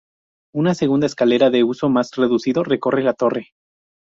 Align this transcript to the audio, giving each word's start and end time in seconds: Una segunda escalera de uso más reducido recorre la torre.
Una 0.55 0.73
segunda 0.73 1.05
escalera 1.05 1.51
de 1.51 1.63
uso 1.63 1.87
más 1.87 2.09
reducido 2.15 2.63
recorre 2.63 3.03
la 3.03 3.13
torre. 3.13 3.51